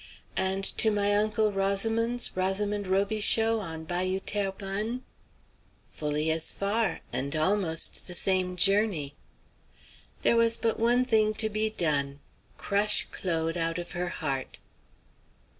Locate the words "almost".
7.35-8.07